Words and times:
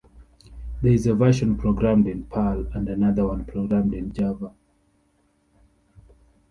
There 0.81 0.93
is 0.93 1.05
a 1.05 1.13
version 1.13 1.55
programmed 1.57 2.07
in 2.07 2.23
Perl 2.23 2.65
and 2.73 2.89
another 2.89 3.27
one 3.27 3.45
programmed 3.45 3.93
in 3.93 4.11
Java. 4.11 4.51